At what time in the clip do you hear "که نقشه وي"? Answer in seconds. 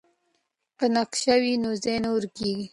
0.77-1.53